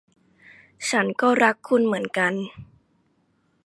[0.89, 2.33] ฉันก็รักคุณเหมือนกัน